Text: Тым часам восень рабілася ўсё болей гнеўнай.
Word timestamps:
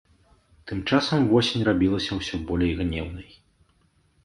Тым 0.71 0.79
часам 0.89 1.27
восень 1.33 1.67
рабілася 1.69 2.11
ўсё 2.21 2.35
болей 2.51 2.73
гнеўнай. 2.83 3.31